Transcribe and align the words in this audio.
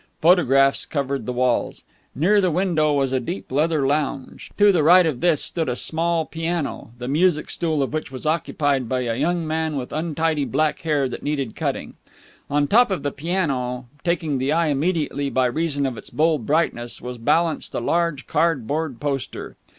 Photographs 0.19 0.83
covered 0.87 1.27
the 1.27 1.31
walls. 1.31 1.83
Near 2.15 2.41
the 2.41 2.49
window 2.49 2.91
was 2.91 3.13
a 3.13 3.19
deep 3.19 3.51
leather 3.51 3.85
lounge; 3.85 4.49
to 4.57 4.71
the 4.71 4.81
right 4.81 5.05
of 5.05 5.19
this 5.21 5.43
stood 5.43 5.69
a 5.69 5.75
small 5.75 6.25
piano, 6.25 6.89
the 6.97 7.07
music 7.07 7.51
stool 7.51 7.83
of 7.83 7.93
which 7.93 8.11
was 8.11 8.25
occupied 8.25 8.89
by 8.89 9.01
a 9.01 9.13
young 9.13 9.45
man 9.45 9.75
with 9.77 9.93
untidy 9.93 10.43
black 10.43 10.79
hair 10.79 11.07
that 11.07 11.21
needed 11.21 11.55
cutting. 11.55 11.97
On 12.49 12.67
top 12.67 12.89
of 12.89 13.03
the 13.03 13.11
piano, 13.11 13.89
taking 14.03 14.39
the 14.39 14.51
eye 14.51 14.69
immediately 14.69 15.29
by 15.29 15.45
reason 15.45 15.85
of 15.85 15.99
its 15.99 16.09
bold 16.09 16.47
brightness, 16.47 16.99
was 16.99 17.19
balanced 17.19 17.75
a 17.75 17.79
large 17.79 18.25
cardboard 18.25 18.99
poster. 18.99 19.55